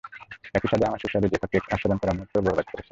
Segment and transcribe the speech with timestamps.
[0.53, 2.79] একই সাথে আমার সুস্বাদু জ্যাফা কেক আস্বাদন করার মুহূর্তটাও বরবাদ করছেন!